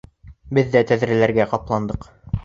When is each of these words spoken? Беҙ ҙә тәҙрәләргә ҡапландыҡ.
Беҙ 0.57 0.71
ҙә 0.75 0.81
тәҙрәләргә 0.91 1.47
ҡапландыҡ. 1.51 2.09